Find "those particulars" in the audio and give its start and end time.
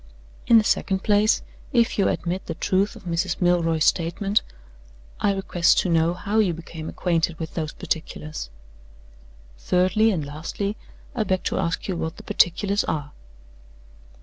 7.53-8.49